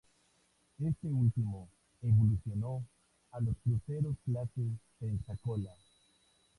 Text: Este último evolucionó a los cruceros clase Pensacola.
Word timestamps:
Este 0.79 1.05
último 1.09 1.69
evolucionó 2.01 2.83
a 3.33 3.39
los 3.39 3.55
cruceros 3.63 4.15
clase 4.25 4.71
Pensacola. 4.99 5.75